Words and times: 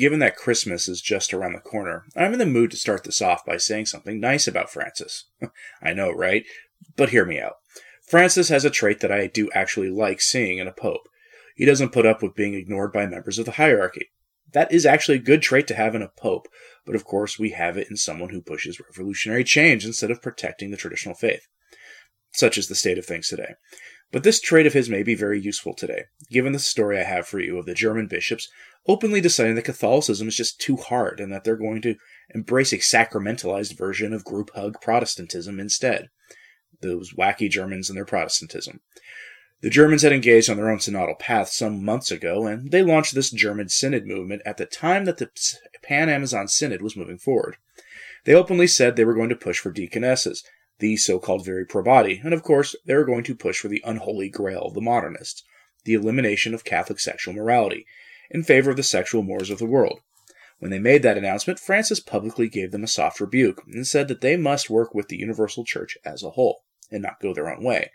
given 0.00 0.18
that 0.20 0.36
Christmas 0.36 0.88
is 0.88 1.00
just 1.00 1.34
around 1.34 1.52
the 1.52 1.60
corner, 1.60 2.04
I'm 2.16 2.32
in 2.32 2.38
the 2.38 2.46
mood 2.46 2.70
to 2.70 2.76
start 2.76 3.04
this 3.04 3.20
off 3.20 3.44
by 3.44 3.58
saying 3.58 3.86
something 3.86 4.18
nice 4.18 4.48
about 4.48 4.70
Francis. 4.70 5.26
I 5.82 5.92
know, 5.92 6.10
right? 6.10 6.44
But 6.96 7.10
hear 7.10 7.26
me 7.26 7.38
out. 7.38 7.56
Francis 8.02 8.48
has 8.48 8.64
a 8.64 8.70
trait 8.70 9.00
that 9.00 9.12
I 9.12 9.26
do 9.26 9.50
actually 9.54 9.90
like 9.90 10.20
seeing 10.20 10.58
in 10.58 10.66
a 10.66 10.72
pope. 10.72 11.08
He 11.54 11.66
doesn't 11.66 11.92
put 11.92 12.06
up 12.06 12.22
with 12.22 12.34
being 12.34 12.54
ignored 12.54 12.92
by 12.92 13.06
members 13.06 13.38
of 13.38 13.44
the 13.44 13.52
hierarchy. 13.52 14.10
That 14.52 14.72
is 14.72 14.86
actually 14.86 15.18
a 15.18 15.22
good 15.22 15.42
trait 15.42 15.66
to 15.68 15.74
have 15.74 15.94
in 15.94 16.02
a 16.02 16.08
pope, 16.08 16.48
but 16.84 16.96
of 16.96 17.04
course 17.04 17.38
we 17.38 17.50
have 17.50 17.76
it 17.76 17.88
in 17.90 17.96
someone 17.96 18.30
who 18.30 18.40
pushes 18.40 18.80
revolutionary 18.80 19.44
change 19.44 19.84
instead 19.84 20.10
of 20.10 20.22
protecting 20.22 20.70
the 20.70 20.76
traditional 20.76 21.14
faith. 21.14 21.46
Such 22.32 22.58
is 22.58 22.68
the 22.68 22.74
state 22.74 22.98
of 22.98 23.04
things 23.04 23.28
today. 23.28 23.54
But 24.12 24.24
this 24.24 24.40
trait 24.40 24.66
of 24.66 24.72
his 24.72 24.88
may 24.88 25.02
be 25.02 25.14
very 25.14 25.40
useful 25.40 25.72
today, 25.72 26.04
given 26.30 26.52
the 26.52 26.58
story 26.58 26.98
I 26.98 27.04
have 27.04 27.26
for 27.26 27.38
you 27.38 27.58
of 27.58 27.66
the 27.66 27.74
German 27.74 28.08
bishops 28.08 28.48
openly 28.86 29.20
deciding 29.20 29.54
that 29.54 29.64
Catholicism 29.64 30.28
is 30.28 30.36
just 30.36 30.60
too 30.60 30.76
hard 30.76 31.20
and 31.20 31.32
that 31.32 31.44
they're 31.44 31.56
going 31.56 31.82
to 31.82 31.96
embrace 32.34 32.72
a 32.72 32.78
sacramentalized 32.78 33.76
version 33.76 34.12
of 34.12 34.24
group 34.24 34.50
hug 34.54 34.80
Protestantism 34.80 35.60
instead. 35.60 36.08
Those 36.80 37.12
wacky 37.12 37.50
Germans 37.50 37.88
and 37.88 37.96
their 37.96 38.04
Protestantism. 38.04 38.80
The 39.60 39.70
Germans 39.70 40.02
had 40.02 40.12
engaged 40.12 40.48
on 40.48 40.56
their 40.56 40.70
own 40.70 40.78
synodal 40.78 41.18
path 41.18 41.50
some 41.50 41.84
months 41.84 42.10
ago, 42.10 42.46
and 42.46 42.70
they 42.70 42.82
launched 42.82 43.14
this 43.14 43.30
German 43.30 43.68
Synod 43.68 44.06
movement 44.06 44.40
at 44.46 44.56
the 44.56 44.64
time 44.64 45.04
that 45.04 45.18
the 45.18 45.28
Pan 45.82 46.08
Amazon 46.08 46.48
Synod 46.48 46.80
was 46.80 46.96
moving 46.96 47.18
forward. 47.18 47.56
They 48.24 48.34
openly 48.34 48.66
said 48.66 48.96
they 48.96 49.04
were 49.04 49.14
going 49.14 49.28
to 49.28 49.36
push 49.36 49.58
for 49.58 49.70
deaconesses, 49.70 50.42
the 50.80 50.96
so 50.96 51.18
called 51.18 51.44
viri 51.44 51.64
probati, 51.64 52.24
and 52.24 52.34
of 52.34 52.42
course, 52.42 52.74
they 52.84 52.94
were 52.94 53.04
going 53.04 53.24
to 53.24 53.34
push 53.34 53.60
for 53.60 53.68
the 53.68 53.82
unholy 53.84 54.28
grail 54.28 54.62
of 54.62 54.74
the 54.74 54.80
modernists, 54.80 55.44
the 55.84 55.94
elimination 55.94 56.54
of 56.54 56.64
Catholic 56.64 56.98
sexual 57.00 57.34
morality, 57.34 57.86
in 58.30 58.42
favor 58.42 58.70
of 58.70 58.76
the 58.76 58.82
sexual 58.82 59.22
mores 59.22 59.50
of 59.50 59.58
the 59.58 59.66
world. 59.66 60.00
When 60.58 60.70
they 60.70 60.78
made 60.78 61.02
that 61.02 61.16
announcement, 61.16 61.58
Francis 61.58 62.00
publicly 62.00 62.48
gave 62.48 62.70
them 62.70 62.84
a 62.84 62.88
soft 62.88 63.18
rebuke 63.18 63.62
and 63.66 63.86
said 63.86 64.08
that 64.08 64.20
they 64.20 64.36
must 64.36 64.68
work 64.68 64.94
with 64.94 65.08
the 65.08 65.16
universal 65.16 65.64
church 65.64 65.96
as 66.04 66.22
a 66.22 66.30
whole 66.30 66.64
and 66.90 67.02
not 67.02 67.20
go 67.20 67.32
their 67.32 67.50
own 67.50 67.64
way, 67.64 67.90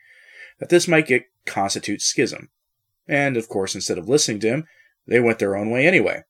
that 0.59 0.69
this 0.69 0.87
might 0.87 1.07
get 1.07 1.29
constitute 1.45 2.01
schism. 2.01 2.49
And 3.07 3.37
of 3.37 3.49
course, 3.49 3.75
instead 3.75 3.99
of 3.99 4.09
listening 4.09 4.39
to 4.39 4.47
him, 4.47 4.67
they 5.05 5.19
went 5.19 5.37
their 5.37 5.55
own 5.55 5.69
way 5.69 5.85
anyway. 5.85 6.23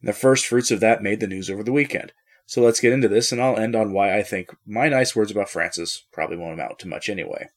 And 0.00 0.08
the 0.08 0.12
first 0.12 0.46
fruits 0.46 0.70
of 0.70 0.80
that 0.80 1.02
made 1.02 1.20
the 1.20 1.26
news 1.26 1.48
over 1.48 1.62
the 1.62 1.72
weekend. 1.72 2.12
So 2.48 2.62
let's 2.62 2.80
get 2.80 2.94
into 2.94 3.08
this, 3.08 3.30
and 3.30 3.42
I'll 3.42 3.58
end 3.58 3.76
on 3.76 3.92
why 3.92 4.16
I 4.16 4.22
think 4.22 4.56
my 4.66 4.88
nice 4.88 5.14
words 5.14 5.30
about 5.30 5.50
Francis 5.50 6.06
probably 6.10 6.38
won't 6.38 6.54
amount 6.54 6.78
to 6.78 6.88
much 6.88 7.10
anyway. 7.10 7.50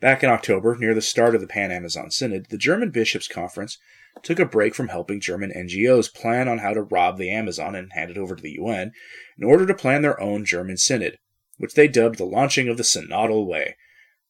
Back 0.00 0.22
in 0.22 0.30
October, 0.30 0.76
near 0.76 0.94
the 0.94 1.02
start 1.02 1.34
of 1.34 1.40
the 1.40 1.48
Pan 1.48 1.72
Amazon 1.72 2.12
Synod, 2.12 2.46
the 2.50 2.56
German 2.56 2.90
Bishops' 2.90 3.26
Conference 3.26 3.78
took 4.22 4.38
a 4.38 4.46
break 4.46 4.76
from 4.76 4.88
helping 4.88 5.18
German 5.18 5.50
NGOs 5.50 6.14
plan 6.14 6.46
on 6.46 6.58
how 6.58 6.72
to 6.72 6.82
rob 6.82 7.18
the 7.18 7.32
Amazon 7.32 7.74
and 7.74 7.92
hand 7.92 8.12
it 8.12 8.16
over 8.16 8.36
to 8.36 8.42
the 8.42 8.52
UN 8.60 8.92
in 9.36 9.42
order 9.42 9.66
to 9.66 9.74
plan 9.74 10.02
their 10.02 10.20
own 10.20 10.44
German 10.44 10.76
Synod, 10.76 11.18
which 11.58 11.74
they 11.74 11.88
dubbed 11.88 12.18
the 12.18 12.24
launching 12.24 12.68
of 12.68 12.76
the 12.76 12.84
Synodal 12.84 13.44
Way. 13.44 13.74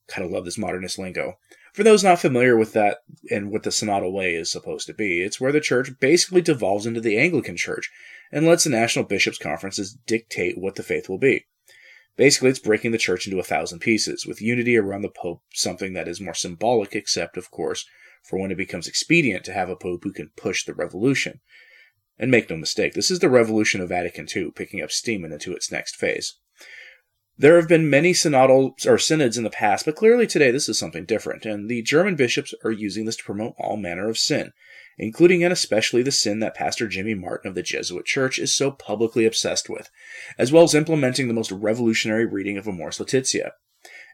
Kind 0.08 0.24
of 0.24 0.32
love 0.32 0.46
this 0.46 0.56
modernist 0.56 0.98
lingo. 0.98 1.34
For 1.74 1.82
those 1.82 2.04
not 2.04 2.20
familiar 2.20 2.56
with 2.56 2.72
that 2.74 2.98
and 3.32 3.50
what 3.50 3.64
the 3.64 3.70
Synodal 3.70 4.12
Way 4.12 4.36
is 4.36 4.48
supposed 4.48 4.86
to 4.86 4.94
be, 4.94 5.22
it's 5.22 5.40
where 5.40 5.50
the 5.50 5.60
church 5.60 5.90
basically 5.98 6.40
devolves 6.40 6.86
into 6.86 7.00
the 7.00 7.18
Anglican 7.18 7.56
Church 7.56 7.90
and 8.30 8.46
lets 8.46 8.62
the 8.62 8.70
national 8.70 9.06
bishops' 9.06 9.38
conferences 9.38 9.98
dictate 10.06 10.56
what 10.56 10.76
the 10.76 10.84
faith 10.84 11.08
will 11.08 11.18
be. 11.18 11.46
Basically, 12.16 12.50
it's 12.50 12.60
breaking 12.60 12.92
the 12.92 12.98
church 12.98 13.26
into 13.26 13.40
a 13.40 13.44
thousand 13.44 13.80
pieces, 13.80 14.24
with 14.24 14.40
unity 14.40 14.76
around 14.76 15.02
the 15.02 15.08
pope 15.08 15.42
something 15.52 15.94
that 15.94 16.06
is 16.06 16.20
more 16.20 16.32
symbolic, 16.32 16.94
except, 16.94 17.36
of 17.36 17.50
course, 17.50 17.84
for 18.22 18.38
when 18.38 18.52
it 18.52 18.56
becomes 18.56 18.86
expedient 18.86 19.44
to 19.44 19.52
have 19.52 19.68
a 19.68 19.74
pope 19.74 20.04
who 20.04 20.12
can 20.12 20.30
push 20.36 20.64
the 20.64 20.74
revolution. 20.74 21.40
And 22.16 22.30
make 22.30 22.48
no 22.48 22.56
mistake, 22.56 22.92
this 22.94 23.10
is 23.10 23.18
the 23.18 23.28
revolution 23.28 23.80
of 23.80 23.88
Vatican 23.88 24.28
II 24.32 24.52
picking 24.54 24.80
up 24.80 24.92
steam 24.92 25.24
into 25.24 25.52
its 25.52 25.72
next 25.72 25.96
phase. 25.96 26.36
There 27.36 27.56
have 27.56 27.68
been 27.68 27.90
many 27.90 28.12
synodal 28.12 28.86
or 28.86 28.96
synods 28.96 29.36
in 29.36 29.42
the 29.42 29.50
past, 29.50 29.84
but 29.84 29.96
clearly 29.96 30.26
today 30.26 30.52
this 30.52 30.68
is 30.68 30.78
something 30.78 31.04
different, 31.04 31.44
and 31.44 31.68
the 31.68 31.82
German 31.82 32.14
bishops 32.14 32.54
are 32.64 32.70
using 32.70 33.06
this 33.06 33.16
to 33.16 33.24
promote 33.24 33.54
all 33.58 33.76
manner 33.76 34.08
of 34.08 34.16
sin, 34.16 34.52
including 34.98 35.42
and 35.42 35.52
especially 35.52 36.04
the 36.04 36.12
sin 36.12 36.38
that 36.38 36.54
Pastor 36.54 36.86
Jimmy 36.86 37.14
Martin 37.14 37.48
of 37.48 37.56
the 37.56 37.62
Jesuit 37.62 38.06
Church 38.06 38.38
is 38.38 38.54
so 38.54 38.70
publicly 38.70 39.26
obsessed 39.26 39.68
with, 39.68 39.90
as 40.38 40.52
well 40.52 40.62
as 40.62 40.76
implementing 40.76 41.26
the 41.26 41.34
most 41.34 41.50
revolutionary 41.50 42.24
reading 42.24 42.56
of 42.56 42.68
Amoris 42.68 43.00
Laetitia. 43.00 43.52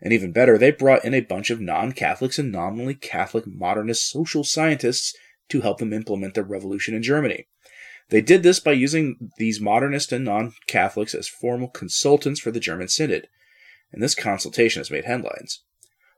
And 0.00 0.14
even 0.14 0.32
better, 0.32 0.56
they 0.56 0.70
brought 0.70 1.04
in 1.04 1.12
a 1.12 1.20
bunch 1.20 1.50
of 1.50 1.60
non 1.60 1.92
Catholics 1.92 2.38
and 2.38 2.50
nominally 2.50 2.94
Catholic 2.94 3.46
modernist 3.46 4.10
social 4.10 4.44
scientists 4.44 5.14
to 5.50 5.60
help 5.60 5.78
them 5.78 5.92
implement 5.92 6.32
the 6.32 6.42
revolution 6.42 6.94
in 6.94 7.02
Germany. 7.02 7.48
They 8.10 8.20
did 8.20 8.42
this 8.42 8.60
by 8.60 8.72
using 8.72 9.30
these 9.38 9.60
modernist 9.60 10.12
and 10.12 10.24
non 10.24 10.52
Catholics 10.66 11.14
as 11.14 11.28
formal 11.28 11.68
consultants 11.68 12.40
for 12.40 12.50
the 12.50 12.60
German 12.60 12.88
Synod, 12.88 13.28
and 13.92 14.02
this 14.02 14.14
consultation 14.14 14.80
has 14.80 14.90
made 14.90 15.04
headlines. 15.04 15.62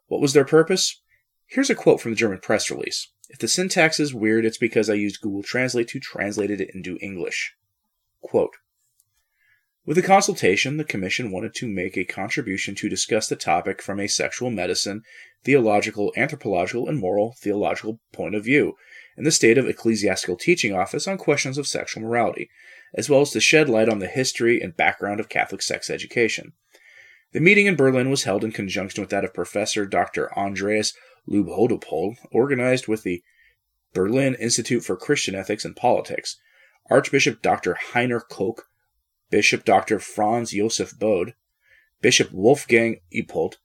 What 0.07 0.21
was 0.21 0.33
their 0.33 0.45
purpose? 0.45 1.01
Here's 1.47 1.71
a 1.71 1.75
quote 1.75 2.01
from 2.01 2.13
the 2.13 2.17
German 2.17 2.39
press 2.39 2.71
release. 2.71 3.09
If 3.29 3.39
the 3.39 3.49
syntax 3.49 4.01
is 4.01 4.15
weird, 4.15 4.45
it's 4.45 4.59
because 4.59 4.89
I 4.89 4.95
used 4.95 5.21
Google 5.21 5.43
Translate 5.43 5.89
to 5.89 6.01
translate 6.01 6.51
it 6.51 6.71
into 6.75 6.99
English. 7.01 7.55
Quote, 8.23 8.57
with 9.85 9.97
the 9.97 10.03
consultation, 10.03 10.77
the 10.77 10.85
Commission 10.85 11.33
wanted 11.33 11.55
to 11.57 11.67
make 11.67 11.97
a 11.97 12.05
contribution 12.05 12.77
to 12.77 12.89
discuss 12.89 13.27
the 13.27 13.35
topic 13.35 13.83
from 13.83 13.99
a 13.99 14.07
sexual 14.07 14.49
medicine, 14.49 15.03
theological, 15.43 16.13
anthropological, 16.17 16.89
and 16.89 17.01
moral 17.01 17.35
theological 17.41 17.99
point 18.13 18.37
of 18.37 18.45
view, 18.45 18.77
in 19.17 19.25
the 19.25 19.31
state 19.31 19.59
of 19.59 19.69
ecclesiastical 19.69 20.37
teaching 20.37 20.75
office 20.75 21.07
on 21.07 21.19
questions 21.19 21.59
of 21.59 21.67
sexual 21.67 22.03
morality, 22.03 22.51
as 22.95 23.09
well 23.09 23.21
as 23.21 23.31
to 23.31 23.41
shed 23.41 23.69
light 23.69 23.89
on 23.89 23.99
the 23.99 24.07
history 24.07 24.61
and 24.61 24.77
background 24.77 25.21
of 25.21 25.29
Catholic 25.29 25.63
sex 25.63 25.91
education. 25.91 26.53
The 27.33 27.41
meeting 27.41 27.67
in 27.67 27.77
Berlin 27.77 28.11
was 28.11 28.25
held 28.25 28.45
in 28.45 28.53
conjunction 28.53 29.03
with 29.03 29.11
that 29.11 29.25
of 29.25 29.33
Professor 29.33 29.87
Dr. 29.87 30.37
Andreas 30.37 30.93
Lob-Hüdepohl, 31.27 32.17
organized 32.31 32.89
with 32.89 33.03
the 33.03 33.23
Berlin 33.95 34.35
Institute 34.35 34.85
for 34.85 34.97
Christian 34.97 35.35
Ethics 35.35 35.65
and 35.65 35.77
Politics, 35.77 36.39
Archbishop 36.91 37.43
Dr. 37.43 37.79
Heiner 37.93 38.21
Koch, 38.21 38.65
Bishop 39.31 39.65
Dr. 39.65 39.99
Franz 39.99 40.53
Josef 40.53 40.99
Bode, 40.99 41.35
Bishop 42.03 42.33
Wolfgang 42.33 42.97
Ipolt, 43.15 43.57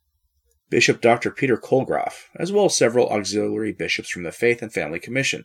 Bishop 0.70 1.00
Dr. 1.00 1.30
Peter 1.30 1.56
Kohlgraf, 1.56 2.28
as 2.36 2.52
well 2.52 2.66
as 2.66 2.76
several 2.76 3.08
auxiliary 3.08 3.72
bishops 3.72 4.10
from 4.10 4.22
the 4.22 4.32
Faith 4.32 4.60
and 4.60 4.72
Family 4.72 5.00
Commission, 5.00 5.44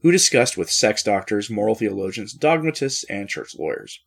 who 0.00 0.10
discussed 0.10 0.56
with 0.56 0.70
sex 0.70 1.02
doctors, 1.02 1.50
moral 1.50 1.74
theologians, 1.74 2.32
dogmatists, 2.32 3.04
and 3.04 3.28
church 3.28 3.54
lawyers. 3.58 4.00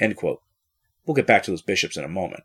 We'll 0.00 1.14
get 1.14 1.26
back 1.26 1.42
to 1.44 1.50
those 1.50 1.62
bishops 1.62 1.96
in 1.96 2.04
a 2.04 2.08
moment. 2.08 2.44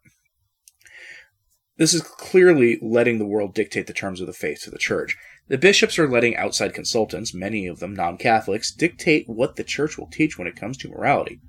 This 1.77 1.93
is 1.93 2.01
clearly 2.01 2.77
letting 2.81 3.17
the 3.17 3.25
world 3.25 3.53
dictate 3.53 3.87
the 3.87 3.93
terms 3.93 4.21
of 4.21 4.27
the 4.27 4.33
faith 4.33 4.61
to 4.63 4.69
the 4.69 4.77
church. 4.77 5.17
The 5.47 5.57
bishops 5.57 5.97
are 5.99 6.07
letting 6.07 6.35
outside 6.35 6.73
consultants, 6.73 7.33
many 7.33 7.67
of 7.67 7.79
them 7.79 7.95
non 7.95 8.17
Catholics, 8.17 8.71
dictate 8.71 9.27
what 9.27 9.55
the 9.55 9.63
church 9.63 9.97
will 9.97 10.07
teach 10.07 10.37
when 10.37 10.47
it 10.47 10.55
comes 10.55 10.77
to 10.77 10.89
morality. 10.89 11.41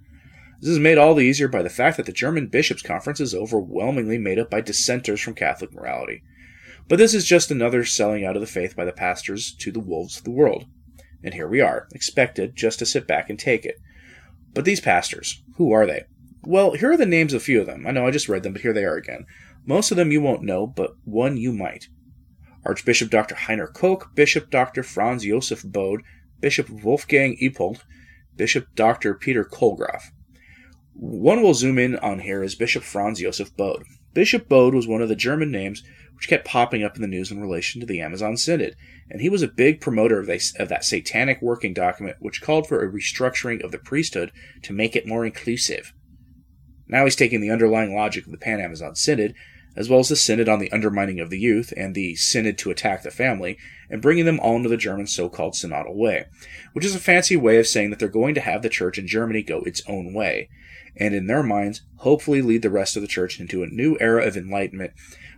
This 0.65 0.73
is 0.73 0.79
made 0.79 0.97
all 0.97 1.15
the 1.15 1.21
easier 1.21 1.47
by 1.47 1.63
the 1.63 1.69
fact 1.69 1.99
that 1.99 2.07
the 2.07 2.13
German 2.13 2.47
Bishops' 2.47 2.81
Conference 2.81 3.21
is 3.21 3.35
overwhelmingly 3.35 4.17
made 4.17 4.39
up 4.39 4.49
by 4.49 4.63
dissenters 4.63 5.21
from 5.21 5.35
Catholic 5.35 5.75
morality. 5.75 6.23
But 6.89 6.97
this 6.97 7.13
is 7.13 7.27
just 7.27 7.51
another 7.51 7.85
selling 7.85 8.25
out 8.25 8.35
of 8.35 8.41
the 8.41 8.47
faith 8.47 8.75
by 8.75 8.87
the 8.87 8.93
pastors 8.93 9.55
to 9.57 9.71
the 9.71 9.79
wolves 9.79 10.17
of 10.17 10.25
the 10.25 10.31
world. 10.31 10.65
And 11.23 11.35
here 11.35 11.47
we 11.47 11.61
are, 11.61 11.87
expected 11.93 12.57
just 12.57 12.79
to 12.79 12.87
sit 12.87 13.07
back 13.07 13.29
and 13.29 13.39
take 13.39 13.67
it. 13.67 13.75
But 14.55 14.65
these 14.65 14.81
pastors, 14.81 15.43
who 15.57 15.71
are 15.71 15.85
they? 15.85 16.05
Well, 16.45 16.73
here 16.73 16.93
are 16.93 16.97
the 16.97 17.05
names 17.05 17.35
of 17.35 17.43
a 17.43 17.45
few 17.45 17.61
of 17.61 17.67
them. 17.67 17.87
I 17.87 17.91
know 17.91 18.07
I 18.07 18.11
just 18.11 18.31
read 18.31 18.43
them, 18.43 18.55
but 18.55 18.63
here 18.63 18.73
they 18.73 18.87
are 18.87 18.97
again. 18.97 19.27
Most 19.67 19.91
of 19.91 19.99
them 19.99 20.13
you 20.13 20.23
won't 20.23 20.45
know, 20.45 20.67
but 20.67 20.95
one 21.05 21.37
you 21.37 21.53
might. 21.53 21.89
Archbishop 22.65 23.11
Dr. 23.11 23.35
Heiner 23.35 23.71
Koch, 23.71 24.15
Bishop 24.15 24.49
Dr. 24.49 24.83
Franz 24.83 25.25
Josef 25.27 25.63
Bode, 25.63 26.01
Bishop 26.41 26.71
Wolfgang 26.71 27.37
Ipolt, 27.43 27.83
Bishop 28.35 28.69
Dr. 28.75 29.13
Peter 29.13 29.45
Kohlgraf. 29.45 30.05
One 30.97 31.43
we'll 31.43 31.55
zoom 31.55 31.81
in 31.81 31.97
on 31.97 32.21
here 32.21 32.45
is 32.45 32.55
Bishop 32.55 32.85
Franz 32.85 33.19
Josef 33.19 33.57
Bode. 33.57 33.83
Bishop 34.13 34.49
Bode 34.49 34.75
was 34.75 34.87
one 34.87 35.03
of 35.03 35.09
the 35.09 35.17
German 35.17 35.51
names 35.51 35.83
which 36.15 36.29
kept 36.29 36.47
popping 36.47 36.85
up 36.85 36.95
in 36.95 37.03
the 37.03 37.09
news 37.09 37.33
in 37.33 37.41
relation 37.41 37.81
to 37.81 37.87
the 37.87 38.01
Amazon 38.01 38.37
Synod, 38.37 38.77
and 39.11 39.21
he 39.21 39.29
was 39.29 39.43
a 39.43 39.49
big 39.49 39.81
promoter 39.81 40.21
of, 40.21 40.29
of 40.29 40.69
that 40.69 40.85
satanic 40.85 41.43
working 41.43 41.75
document 41.75 42.19
which 42.21 42.41
called 42.41 42.69
for 42.69 42.81
a 42.81 42.89
restructuring 42.89 43.61
of 43.65 43.73
the 43.73 43.79
priesthood 43.79 44.31
to 44.63 44.73
make 44.73 44.95
it 44.95 45.05
more 45.05 45.27
inclusive. 45.27 45.93
Now 46.87 47.03
he's 47.03 47.17
taking 47.17 47.41
the 47.41 47.51
underlying 47.51 47.93
logic 47.93 48.27
of 48.27 48.31
the 48.31 48.39
Pan 48.39 48.61
Amazon 48.61 48.95
Synod, 48.95 49.35
as 49.77 49.89
well 49.89 49.99
as 49.99 50.11
the 50.11 50.15
Synod 50.15 50.49
on 50.49 50.61
the 50.61 50.71
undermining 50.71 51.19
of 51.19 51.29
the 51.29 51.41
youth 51.41 51.75
and 51.77 51.97
the 51.97 52.15
Synod 52.15 52.57
to 52.59 52.71
attack 52.71 53.03
the 53.03 53.11
family, 53.11 53.59
and 53.91 54.01
bringing 54.01 54.27
them 54.27 54.39
all 54.39 54.55
into 54.55 54.69
the 54.69 54.77
German 54.77 55.09
so 55.09 55.29
called 55.29 55.55
synodal 55.55 55.97
way, 55.97 56.27
which 56.73 56.85
is 56.85 56.95
a 56.95 57.01
fancy 57.01 57.37
way 57.37 57.59
of 57.59 57.67
saying 57.67 57.91
that 57.91 57.99
they're 57.99 58.09
going 58.09 58.37
to 58.37 58.41
have 58.41 58.63
the 58.63 58.69
church 58.69 58.97
in 58.97 59.09
Germany 59.09 59.43
go 59.43 59.59
its 59.63 59.83
own 59.89 60.15
way 60.15 60.49
and 60.97 61.15
in 61.15 61.27
their 61.27 61.43
minds, 61.43 61.83
hopefully 61.97 62.43
lead 62.43 62.63
the 62.63 62.71
rest 62.71 62.97
of 62.97 63.03
the 63.03 63.09
church 63.09 63.41
into 63.41 63.63
a 63.63 63.69
new 63.69 63.97
era 64.01 64.25
of 64.25 64.37
enlightenment 64.37 64.93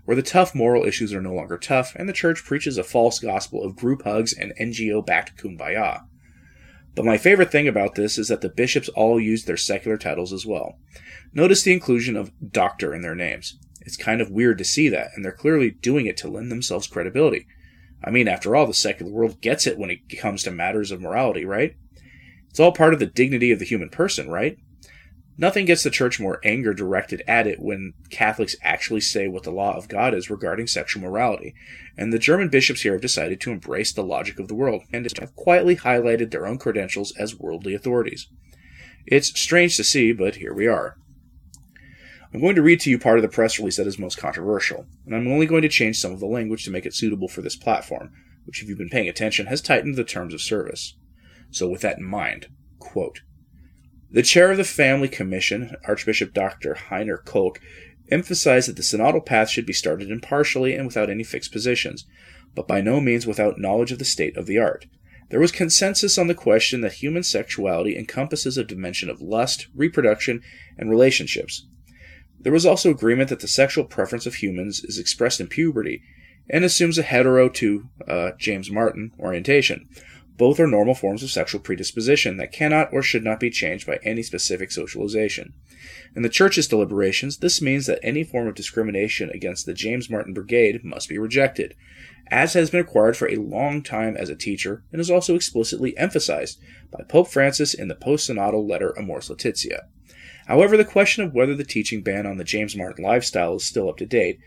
where 0.04 0.16
the 0.16 0.22
tough 0.22 0.54
moral 0.54 0.84
issues 0.84 1.12
are 1.12 1.20
no 1.20 1.34
longer 1.34 1.58
tough 1.58 1.94
and 1.96 2.08
the 2.08 2.12
church 2.12 2.44
preaches 2.44 2.78
a 2.78 2.84
false 2.84 3.18
gospel 3.18 3.64
of 3.64 3.76
group 3.76 4.02
hugs 4.04 4.32
and 4.32 4.52
NGO 4.60 5.04
backed 5.04 5.36
kumbaya. 5.36 6.02
But 6.94 7.04
my 7.04 7.18
favorite 7.18 7.52
thing 7.52 7.68
about 7.68 7.94
this 7.94 8.16
is 8.16 8.28
that 8.28 8.40
the 8.40 8.48
bishops 8.48 8.88
all 8.90 9.20
use 9.20 9.44
their 9.44 9.56
secular 9.56 9.98
titles 9.98 10.32
as 10.32 10.46
well. 10.46 10.78
Notice 11.34 11.62
the 11.62 11.72
inclusion 11.72 12.16
of 12.16 12.32
doctor 12.50 12.94
in 12.94 13.02
their 13.02 13.14
names. 13.14 13.58
It's 13.82 13.96
kind 13.96 14.20
of 14.20 14.30
weird 14.30 14.58
to 14.58 14.64
see 14.64 14.88
that, 14.88 15.10
and 15.14 15.24
they're 15.24 15.32
clearly 15.32 15.70
doing 15.70 16.06
it 16.06 16.16
to 16.18 16.28
lend 16.28 16.50
themselves 16.50 16.86
credibility. 16.86 17.46
I 18.02 18.10
mean, 18.10 18.28
after 18.28 18.56
all, 18.56 18.66
the 18.66 18.74
secular 18.74 19.12
world 19.12 19.40
gets 19.40 19.66
it 19.66 19.78
when 19.78 19.90
it 19.90 20.18
comes 20.18 20.42
to 20.44 20.50
matters 20.50 20.90
of 20.90 21.00
morality, 21.00 21.44
right? 21.44 21.76
It's 22.48 22.58
all 22.58 22.72
part 22.72 22.94
of 22.94 23.00
the 23.00 23.06
dignity 23.06 23.52
of 23.52 23.58
the 23.58 23.64
human 23.66 23.90
person, 23.90 24.30
right? 24.30 24.56
Nothing 25.38 25.66
gets 25.66 25.82
the 25.82 25.90
church 25.90 26.18
more 26.18 26.40
anger 26.44 26.72
directed 26.72 27.22
at 27.28 27.46
it 27.46 27.60
when 27.60 27.92
Catholics 28.08 28.56
actually 28.62 29.02
say 29.02 29.28
what 29.28 29.42
the 29.42 29.50
law 29.50 29.76
of 29.76 29.88
God 29.88 30.14
is 30.14 30.30
regarding 30.30 30.66
sexual 30.66 31.02
morality, 31.02 31.54
and 31.96 32.10
the 32.10 32.18
German 32.18 32.48
bishops 32.48 32.82
here 32.82 32.92
have 32.92 33.02
decided 33.02 33.40
to 33.42 33.50
embrace 33.50 33.92
the 33.92 34.02
logic 34.02 34.38
of 34.38 34.48
the 34.48 34.54
world 34.54 34.82
and 34.94 35.06
have 35.18 35.36
quietly 35.36 35.76
highlighted 35.76 36.30
their 36.30 36.46
own 36.46 36.56
credentials 36.56 37.12
as 37.18 37.38
worldly 37.38 37.74
authorities. 37.74 38.28
It's 39.06 39.38
strange 39.38 39.76
to 39.76 39.84
see, 39.84 40.12
but 40.12 40.36
here 40.36 40.54
we 40.54 40.66
are. 40.66 40.96
I'm 42.32 42.40
going 42.40 42.56
to 42.56 42.62
read 42.62 42.80
to 42.80 42.90
you 42.90 42.98
part 42.98 43.18
of 43.18 43.22
the 43.22 43.28
press 43.28 43.58
release 43.58 43.76
that 43.76 43.86
is 43.86 43.98
most 43.98 44.18
controversial, 44.18 44.86
and 45.04 45.14
I'm 45.14 45.28
only 45.28 45.46
going 45.46 45.62
to 45.62 45.68
change 45.68 45.98
some 45.98 46.12
of 46.12 46.20
the 46.20 46.26
language 46.26 46.64
to 46.64 46.70
make 46.70 46.86
it 46.86 46.94
suitable 46.94 47.28
for 47.28 47.42
this 47.42 47.56
platform, 47.56 48.10
which, 48.46 48.62
if 48.62 48.68
you've 48.68 48.78
been 48.78 48.88
paying 48.88 49.08
attention, 49.08 49.46
has 49.46 49.60
tightened 49.60 49.96
the 49.96 50.04
terms 50.04 50.34
of 50.34 50.40
service. 50.40 50.96
So, 51.50 51.68
with 51.68 51.82
that 51.82 51.98
in 51.98 52.04
mind, 52.04 52.48
quote, 52.78 53.20
the 54.10 54.22
chair 54.22 54.50
of 54.50 54.56
the 54.56 54.64
Family 54.64 55.08
Commission, 55.08 55.76
Archbishop 55.86 56.32
Dr. 56.32 56.76
Heiner 56.90 57.22
Koch, 57.24 57.60
emphasized 58.10 58.68
that 58.68 58.76
the 58.76 58.82
synodal 58.82 59.24
path 59.24 59.50
should 59.50 59.66
be 59.66 59.72
started 59.72 60.10
impartially 60.10 60.74
and 60.74 60.86
without 60.86 61.10
any 61.10 61.24
fixed 61.24 61.52
positions, 61.52 62.06
but 62.54 62.68
by 62.68 62.80
no 62.80 63.00
means 63.00 63.26
without 63.26 63.58
knowledge 63.58 63.92
of 63.92 63.98
the 63.98 64.04
state 64.04 64.36
of 64.36 64.46
the 64.46 64.58
art. 64.58 64.86
There 65.28 65.40
was 65.40 65.50
consensus 65.50 66.18
on 66.18 66.28
the 66.28 66.34
question 66.34 66.82
that 66.82 66.94
human 66.94 67.24
sexuality 67.24 67.96
encompasses 67.96 68.56
a 68.56 68.64
dimension 68.64 69.10
of 69.10 69.20
lust, 69.20 69.66
reproduction, 69.74 70.40
and 70.78 70.88
relationships. 70.88 71.66
There 72.38 72.52
was 72.52 72.64
also 72.64 72.90
agreement 72.90 73.28
that 73.30 73.40
the 73.40 73.48
sexual 73.48 73.84
preference 73.84 74.24
of 74.24 74.36
humans 74.36 74.84
is 74.84 74.98
expressed 74.98 75.40
in 75.40 75.48
puberty 75.48 76.02
and 76.48 76.64
assumes 76.64 76.96
a 76.96 77.02
hetero 77.02 77.48
to 77.48 77.88
uh, 78.06 78.30
James 78.38 78.70
Martin 78.70 79.10
orientation, 79.18 79.88
both 80.36 80.60
are 80.60 80.66
normal 80.66 80.94
forms 80.94 81.22
of 81.22 81.30
sexual 81.30 81.60
predisposition 81.60 82.36
that 82.36 82.52
cannot 82.52 82.92
or 82.92 83.02
should 83.02 83.24
not 83.24 83.40
be 83.40 83.50
changed 83.50 83.86
by 83.86 83.98
any 84.02 84.22
specific 84.22 84.70
socialization. 84.70 85.54
In 86.14 86.22
the 86.22 86.28
Church's 86.28 86.68
deliberations, 86.68 87.38
this 87.38 87.62
means 87.62 87.86
that 87.86 88.00
any 88.02 88.24
form 88.24 88.46
of 88.46 88.54
discrimination 88.54 89.30
against 89.30 89.66
the 89.66 89.74
James 89.74 90.10
Martin 90.10 90.34
Brigade 90.34 90.84
must 90.84 91.08
be 91.08 91.18
rejected, 91.18 91.74
as 92.28 92.54
has 92.54 92.70
been 92.70 92.80
required 92.80 93.16
for 93.16 93.28
a 93.28 93.36
long 93.36 93.82
time 93.82 94.16
as 94.16 94.28
a 94.28 94.36
teacher 94.36 94.82
and 94.92 95.00
is 95.00 95.10
also 95.10 95.34
explicitly 95.34 95.96
emphasized 95.96 96.60
by 96.90 97.04
Pope 97.08 97.28
Francis 97.28 97.72
in 97.72 97.88
the 97.88 97.94
post-synodal 97.94 98.68
letter 98.68 98.92
Amoris 98.98 99.30
Laetitia. 99.30 99.86
However, 100.46 100.76
the 100.76 100.84
question 100.84 101.24
of 101.24 101.34
whether 101.34 101.54
the 101.54 101.64
teaching 101.64 102.02
ban 102.02 102.26
on 102.26 102.36
the 102.36 102.44
James 102.44 102.76
Martin 102.76 103.04
lifestyle 103.04 103.56
is 103.56 103.64
still 103.64 103.88
up 103.88 103.96
to 103.98 104.06
date, 104.06 104.38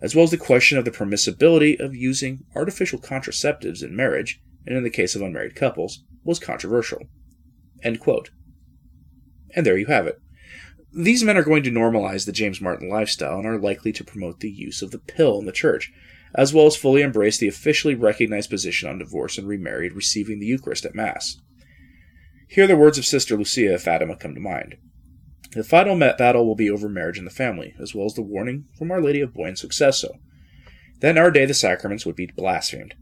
as 0.00 0.14
well 0.14 0.24
as 0.24 0.30
the 0.30 0.38
question 0.38 0.78
of 0.78 0.84
the 0.84 0.90
permissibility 0.90 1.78
of 1.78 1.94
using 1.94 2.44
artificial 2.54 2.98
contraceptives 2.98 3.82
in 3.82 3.94
marriage, 3.94 4.40
and 4.66 4.76
in 4.76 4.84
the 4.84 4.90
case 4.90 5.14
of 5.14 5.22
unmarried 5.22 5.54
couples, 5.54 6.04
was 6.24 6.38
controversial. 6.38 7.00
And 7.82 9.66
there 9.66 9.76
you 9.76 9.86
have 9.86 10.06
it. 10.06 10.20
These 10.94 11.24
men 11.24 11.36
are 11.36 11.44
going 11.44 11.62
to 11.64 11.70
normalize 11.70 12.26
the 12.26 12.32
James 12.32 12.60
Martin 12.60 12.88
lifestyle 12.88 13.38
and 13.38 13.46
are 13.46 13.58
likely 13.58 13.92
to 13.92 14.04
promote 14.04 14.40
the 14.40 14.50
use 14.50 14.82
of 14.82 14.90
the 14.90 14.98
pill 14.98 15.38
in 15.38 15.46
the 15.46 15.52
church, 15.52 15.90
as 16.34 16.52
well 16.52 16.66
as 16.66 16.76
fully 16.76 17.02
embrace 17.02 17.38
the 17.38 17.48
officially 17.48 17.94
recognized 17.94 18.50
position 18.50 18.88
on 18.88 18.98
divorce 18.98 19.38
and 19.38 19.48
remarried 19.48 19.94
receiving 19.94 20.38
the 20.38 20.46
Eucharist 20.46 20.84
at 20.84 20.94
Mass. 20.94 21.38
Here 22.48 22.66
the 22.66 22.76
words 22.76 22.98
of 22.98 23.06
Sister 23.06 23.36
Lucia 23.36 23.74
of 23.74 23.82
Fatima 23.82 24.16
come 24.16 24.34
to 24.34 24.40
mind. 24.40 24.76
The 25.52 25.64
final 25.64 25.98
battle 25.98 26.46
will 26.46 26.54
be 26.54 26.70
over 26.70 26.88
marriage 26.88 27.18
and 27.18 27.26
the 27.26 27.30
family, 27.30 27.74
as 27.80 27.94
well 27.94 28.06
as 28.06 28.14
the 28.14 28.22
warning 28.22 28.66
from 28.78 28.90
Our 28.90 29.02
Lady 29.02 29.20
of 29.20 29.34
Buen 29.34 29.54
Suceso. 29.54 30.18
Then 31.00 31.18
our 31.18 31.30
day 31.30 31.46
the 31.46 31.54
sacraments 31.54 32.06
would 32.06 32.16
be 32.16 32.26
blasphemed, 32.26 32.94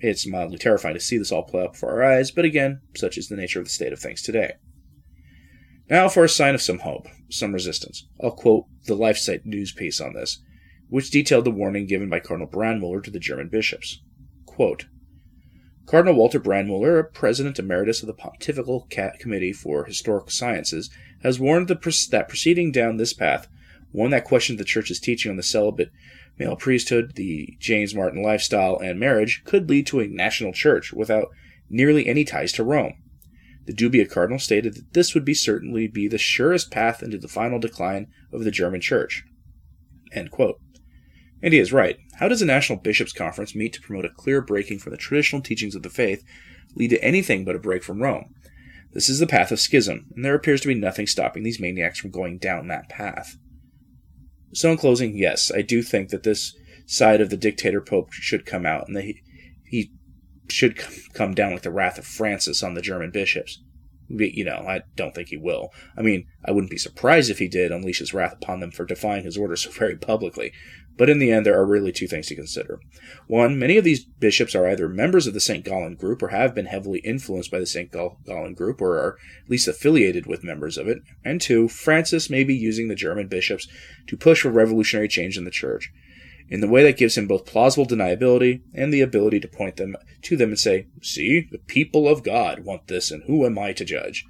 it's 0.00 0.26
mildly 0.26 0.58
terrifying 0.58 0.94
to 0.94 1.00
see 1.00 1.18
this 1.18 1.32
all 1.32 1.42
play 1.42 1.62
out 1.62 1.72
before 1.72 1.90
our 1.90 2.04
eyes, 2.04 2.30
but 2.30 2.44
again, 2.44 2.80
such 2.96 3.18
is 3.18 3.28
the 3.28 3.36
nature 3.36 3.58
of 3.58 3.66
the 3.66 3.70
state 3.70 3.92
of 3.92 3.98
things 3.98 4.22
today. 4.22 4.54
Now 5.90 6.08
for 6.08 6.24
a 6.24 6.28
sign 6.28 6.54
of 6.54 6.62
some 6.62 6.80
hope, 6.80 7.08
some 7.30 7.52
resistance. 7.52 8.06
I'll 8.22 8.30
quote 8.30 8.66
the 8.84 8.96
LifeSite 8.96 9.46
news 9.46 9.72
piece 9.72 10.00
on 10.00 10.12
this, 10.12 10.42
which 10.88 11.10
detailed 11.10 11.44
the 11.44 11.50
warning 11.50 11.86
given 11.86 12.08
by 12.08 12.20
Cardinal 12.20 12.50
Brandmüller 12.50 13.02
to 13.04 13.10
the 13.10 13.18
German 13.18 13.48
bishops. 13.48 14.02
Quote, 14.46 14.86
Cardinal 15.86 16.16
Walter 16.16 16.38
Brandmüller, 16.38 17.12
president 17.14 17.58
emeritus 17.58 18.02
of 18.02 18.06
the 18.06 18.12
Pontifical 18.12 18.86
Committee 19.18 19.54
for 19.54 19.86
Historical 19.86 20.30
Sciences, 20.30 20.90
has 21.22 21.40
warned 21.40 21.68
that 21.68 22.28
proceeding 22.28 22.70
down 22.70 22.98
this 22.98 23.14
path, 23.14 23.48
one 23.90 24.10
that 24.10 24.24
questioned 24.24 24.58
the 24.58 24.64
Church's 24.64 25.00
teaching 25.00 25.30
on 25.30 25.38
the 25.38 25.42
celibate 25.42 25.90
male 26.38 26.56
priesthood, 26.56 27.12
the 27.16 27.56
James 27.58 27.94
Martin 27.94 28.22
lifestyle, 28.22 28.78
and 28.78 28.98
marriage 28.98 29.42
could 29.44 29.68
lead 29.68 29.86
to 29.88 30.00
a 30.00 30.06
national 30.06 30.52
church 30.52 30.92
without 30.92 31.28
nearly 31.68 32.06
any 32.06 32.24
ties 32.24 32.52
to 32.52 32.64
Rome. 32.64 32.94
The 33.66 33.74
Dubia 33.74 34.10
Cardinal 34.10 34.38
stated 34.38 34.74
that 34.74 34.94
this 34.94 35.14
would 35.14 35.24
be 35.24 35.34
certainly 35.34 35.88
be 35.88 36.08
the 36.08 36.16
surest 36.16 36.70
path 36.70 37.02
into 37.02 37.18
the 37.18 37.28
final 37.28 37.58
decline 37.58 38.06
of 38.32 38.44
the 38.44 38.50
German 38.50 38.80
Church. 38.80 39.24
And 41.42 41.52
he 41.52 41.60
is 41.60 41.72
right. 41.72 41.98
How 42.14 42.28
does 42.28 42.40
a 42.40 42.46
national 42.46 42.78
bishops' 42.78 43.12
conference 43.12 43.54
meet 43.54 43.74
to 43.74 43.82
promote 43.82 44.06
a 44.06 44.10
clear 44.10 44.40
breaking 44.40 44.78
from 44.78 44.92
the 44.92 44.96
traditional 44.96 45.42
teachings 45.42 45.74
of 45.74 45.82
the 45.82 45.90
faith 45.90 46.24
lead 46.74 46.90
to 46.90 47.04
anything 47.04 47.44
but 47.44 47.56
a 47.56 47.60
break 47.60 47.82
from 47.82 48.02
Rome? 48.02 48.34
This 48.92 49.10
is 49.10 49.18
the 49.18 49.26
path 49.26 49.52
of 49.52 49.60
schism, 49.60 50.06
and 50.16 50.24
there 50.24 50.34
appears 50.34 50.62
to 50.62 50.68
be 50.68 50.74
nothing 50.74 51.06
stopping 51.06 51.42
these 51.42 51.60
maniacs 51.60 51.98
from 51.98 52.10
going 52.10 52.38
down 52.38 52.68
that 52.68 52.88
path. 52.88 53.36
So, 54.52 54.70
in 54.70 54.78
closing, 54.78 55.16
yes, 55.16 55.52
I 55.54 55.62
do 55.62 55.82
think 55.82 56.08
that 56.10 56.22
this 56.22 56.56
side 56.86 57.20
of 57.20 57.30
the 57.30 57.36
dictator 57.36 57.80
pope 57.80 58.12
should 58.12 58.46
come 58.46 58.64
out 58.64 58.86
and 58.86 58.96
that 58.96 59.04
he, 59.04 59.22
he 59.64 59.92
should 60.48 60.78
come 61.12 61.34
down 61.34 61.52
like 61.52 61.62
the 61.62 61.70
wrath 61.70 61.98
of 61.98 62.06
Francis 62.06 62.62
on 62.62 62.74
the 62.74 62.80
German 62.80 63.10
bishops. 63.10 63.62
You 64.08 64.44
know, 64.44 64.64
I 64.66 64.82
don't 64.96 65.14
think 65.14 65.28
he 65.28 65.36
will. 65.36 65.68
I 65.96 66.00
mean, 66.00 66.26
I 66.42 66.50
wouldn't 66.50 66.70
be 66.70 66.78
surprised 66.78 67.30
if 67.30 67.38
he 67.38 67.48
did 67.48 67.70
unleash 67.70 67.98
his 67.98 68.14
wrath 68.14 68.32
upon 68.32 68.60
them 68.60 68.70
for 68.70 68.86
defying 68.86 69.24
his 69.24 69.36
orders 69.36 69.62
so 69.62 69.70
very 69.78 69.96
publicly. 69.96 70.52
But 70.98 71.08
in 71.08 71.20
the 71.20 71.30
end, 71.30 71.46
there 71.46 71.58
are 71.58 71.64
really 71.64 71.92
two 71.92 72.08
things 72.08 72.26
to 72.26 72.34
consider. 72.34 72.80
One, 73.28 73.58
many 73.58 73.76
of 73.76 73.84
these 73.84 74.04
bishops 74.04 74.54
are 74.54 74.66
either 74.66 74.88
members 74.88 75.26
of 75.26 75.32
the 75.32 75.40
St. 75.40 75.64
Gallen 75.64 75.94
group 75.94 76.22
or 76.22 76.28
have 76.28 76.54
been 76.54 76.66
heavily 76.66 76.98
influenced 76.98 77.50
by 77.50 77.60
the 77.60 77.66
St. 77.66 77.92
Gallen 77.92 78.54
group 78.54 78.82
or 78.82 78.98
are 78.98 79.16
at 79.44 79.50
least 79.50 79.68
affiliated 79.68 80.26
with 80.26 80.44
members 80.44 80.76
of 80.76 80.88
it. 80.88 80.98
And 81.24 81.40
two, 81.40 81.68
Francis 81.68 82.28
may 82.28 82.44
be 82.44 82.54
using 82.54 82.88
the 82.88 82.94
German 82.96 83.28
bishops 83.28 83.68
to 84.08 84.16
push 84.16 84.42
for 84.42 84.50
revolutionary 84.50 85.08
change 85.08 85.38
in 85.38 85.44
the 85.44 85.50
church 85.50 85.92
in 86.50 86.60
the 86.60 86.68
way 86.68 86.82
that 86.82 86.96
gives 86.96 87.16
him 87.16 87.26
both 87.26 87.46
plausible 87.46 87.86
deniability 87.86 88.62
and 88.74 88.92
the 88.92 89.02
ability 89.02 89.38
to 89.40 89.48
point 89.48 89.76
them 89.76 89.96
to 90.22 90.36
them 90.36 90.50
and 90.50 90.58
say, 90.58 90.86
See, 91.02 91.46
the 91.50 91.58
people 91.58 92.08
of 92.08 92.24
God 92.24 92.64
want 92.64 92.88
this, 92.88 93.10
and 93.10 93.22
who 93.24 93.44
am 93.44 93.58
I 93.58 93.72
to 93.74 93.84
judge? 93.84 94.24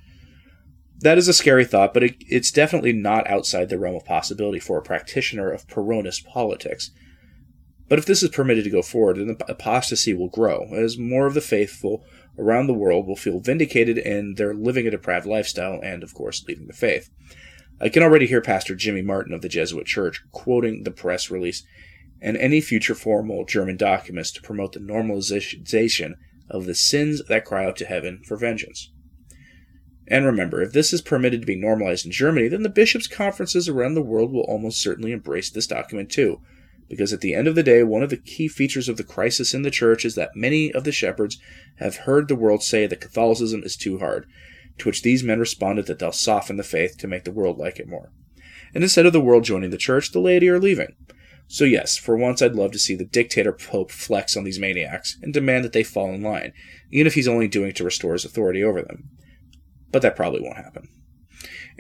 That 1.01 1.19
is 1.19 1.29
a 1.29 1.33
scary 1.33 1.65
thought, 1.65 1.95
but 1.95 2.03
it, 2.03 2.17
it's 2.21 2.51
definitely 2.51 2.93
not 2.93 3.29
outside 3.29 3.69
the 3.69 3.79
realm 3.79 3.97
of 3.97 4.05
possibility 4.05 4.59
for 4.59 4.79
a 4.79 4.83
practitioner 4.83 5.51
of 5.51 5.67
Peronist 5.67 6.25
politics. 6.27 6.91
But 7.89 7.99
if 7.99 8.07
this 8.07 8.23
is 8.23 8.31
permitted 8.31 8.65
to 8.65 8.71
go 8.71 8.83
forward, 8.83 9.17
then 9.17 9.29
the 9.29 9.51
apostasy 9.51 10.13
will 10.13 10.29
grow, 10.29 10.67
as 10.75 10.99
more 10.99 11.27
of 11.27 11.35
the 11.35 11.41
faithful 11.41 12.05
around 12.39 12.67
the 12.67 12.75
world 12.75 13.07
will 13.07 13.17
feel 13.17 13.41
vindicated 13.41 13.99
in 13.99 14.35
their 14.35 14.55
living 14.55 14.87
a 14.87 14.91
depraved 14.91 15.27
lifestyle 15.27 15.81
and, 15.83 16.03
of 16.03 16.15
course, 16.15 16.45
leaving 16.47 16.67
the 16.67 16.73
faith. 16.73 17.11
I 17.81 17.89
can 17.89 18.03
already 18.03 18.27
hear 18.27 18.41
Pastor 18.41 18.75
Jimmy 18.75 19.03
Martin 19.03 19.33
of 19.33 19.41
the 19.41 19.49
Jesuit 19.49 19.87
Church 19.87 20.23
quoting 20.33 20.83
the 20.83 20.91
press 20.91 21.31
release 21.31 21.65
and 22.21 22.37
any 22.37 22.61
future 22.61 22.95
formal 22.95 23.45
German 23.45 23.77
documents 23.77 24.33
to 24.33 24.43
promote 24.43 24.73
the 24.73 24.81
normalization 24.81 26.15
of 26.51 26.67
the 26.67 26.75
sins 26.75 27.23
that 27.29 27.45
cry 27.45 27.65
out 27.65 27.77
to 27.77 27.85
heaven 27.85 28.21
for 28.25 28.37
vengeance. 28.37 28.91
And 30.11 30.25
remember, 30.25 30.63
if 30.63 30.73
this 30.73 30.95
is 30.95 31.03
permitted 31.03 31.43
to 31.43 31.47
be 31.47 31.55
normalized 31.55 32.07
in 32.07 32.13
Germany, 32.13 32.49
then 32.49 32.63
the 32.63 32.71
bishops' 32.71 33.07
conferences 33.07 33.69
around 33.69 33.93
the 33.93 34.03
world 34.03 34.33
will 34.33 34.43
almost 34.43 34.81
certainly 34.81 35.13
embrace 35.13 35.51
this 35.51 35.67
document 35.67 36.11
too. 36.11 36.41
Because 36.89 37.13
at 37.13 37.21
the 37.21 37.35
end 37.35 37.47
of 37.47 37.55
the 37.55 37.63
day, 37.63 37.83
one 37.83 38.03
of 38.03 38.09
the 38.09 38.17
key 38.17 38.49
features 38.49 38.89
of 38.89 38.97
the 38.97 39.05
crisis 39.05 39.53
in 39.53 39.61
the 39.61 39.71
church 39.71 40.07
is 40.07 40.15
that 40.15 40.35
many 40.35 40.73
of 40.73 40.85
the 40.85 40.93
shepherds 40.93 41.39
have 41.77 41.97
heard 41.97 42.29
the 42.29 42.35
world 42.35 42.63
say 42.63 42.87
that 42.87 43.03
Catholicism 43.03 43.63
is 43.63 43.77
too 43.77 43.99
hard, 43.99 44.27
to 44.79 44.89
which 44.89 45.03
these 45.03 45.23
men 45.23 45.39
responded 45.39 45.87
that 45.87 45.99
they'll 45.99 46.13
soften 46.13 46.57
the 46.57 46.63
faith 46.63 46.97
to 46.97 47.07
make 47.07 47.25
the 47.25 47.31
world 47.31 47.59
like 47.59 47.79
it 47.79 47.87
more. 47.87 48.11
And 48.75 48.83
instead 48.83 49.05
of 49.05 49.13
the 49.13 49.21
world 49.21 49.45
joining 49.45 49.69
the 49.69 49.77
church, 49.77 50.13
the 50.13 50.21
laity 50.21 50.49
are 50.49 50.59
leaving. 50.59 50.97
So, 51.47 51.65
yes, 51.65 51.99
for 51.99 52.17
once 52.17 52.41
I'd 52.41 52.55
love 52.55 52.73
to 52.73 52.79
see 52.79 52.95
the 52.95 53.05
dictator 53.05 53.53
pope 53.53 53.91
flex 53.91 54.37
on 54.37 54.45
these 54.45 54.59
maniacs 54.59 55.19
and 55.21 55.35
demand 55.35 55.65
that 55.67 55.75
they 55.75 55.83
fall 55.83 56.13
in 56.15 56.23
line, 56.23 56.55
even 56.91 57.07
if 57.07 57.15
he's 57.15 57.29
only 57.29 57.49
doing 57.49 57.71
it 57.71 57.77
to 57.77 57.85
restore 57.85 58.15
his 58.15 58.25
authority 58.25 58.65
over 58.65 58.81
them 58.81 59.11
but 59.91 60.03
that 60.03 60.17
probably 60.17 60.41
won't 60.41 60.57
happen. 60.57 60.89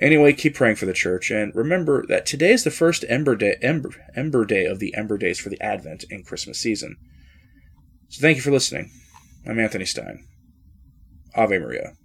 Anyway, 0.00 0.32
keep 0.32 0.54
praying 0.54 0.76
for 0.76 0.86
the 0.86 0.92
church, 0.92 1.30
and 1.30 1.52
remember 1.54 2.06
that 2.06 2.24
today 2.24 2.52
is 2.52 2.62
the 2.62 2.70
first 2.70 3.04
Ember 3.08 3.34
Day, 3.34 3.56
Ember, 3.60 3.90
Ember 4.14 4.44
Day 4.44 4.64
of 4.64 4.78
the 4.78 4.94
Ember 4.94 5.18
Days 5.18 5.40
for 5.40 5.48
the 5.48 5.60
Advent 5.60 6.04
and 6.10 6.24
Christmas 6.24 6.60
season. 6.60 6.96
So 8.08 8.20
thank 8.20 8.36
you 8.36 8.42
for 8.42 8.52
listening. 8.52 8.92
I'm 9.46 9.58
Anthony 9.58 9.84
Stine. 9.84 10.24
Ave 11.34 11.58
Maria. 11.58 11.97